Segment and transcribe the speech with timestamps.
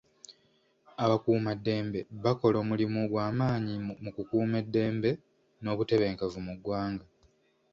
[1.03, 5.11] Abakuumaddembe bakola omulimu gw'amaanyi mu kukuuma eddembe
[5.61, 7.05] n'obutebenkevu mu ggwanga.